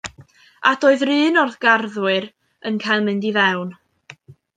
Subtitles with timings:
[0.69, 2.25] A doedd 'run o'r garddwyr
[2.71, 3.71] yn cael mynd i fewn.